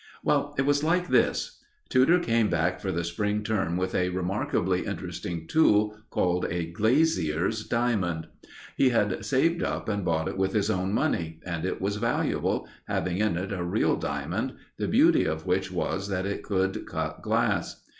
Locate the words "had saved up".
8.89-9.87